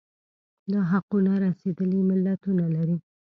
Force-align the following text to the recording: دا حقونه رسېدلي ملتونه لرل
دا 0.71 0.81
حقونه 0.91 1.31
رسېدلي 1.45 1.99
ملتونه 2.09 2.63
لرل 2.75 3.01